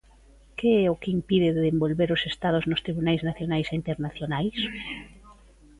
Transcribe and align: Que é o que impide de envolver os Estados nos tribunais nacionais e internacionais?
Que 0.57 0.71
é 0.85 0.87
o 0.93 0.99
que 1.01 1.13
impide 1.17 1.49
de 1.57 1.69
envolver 1.73 2.09
os 2.15 2.23
Estados 2.31 2.67
nos 2.69 2.83
tribunais 2.85 3.21
nacionais 3.29 3.67
e 3.69 3.75
internacionais? 3.81 4.57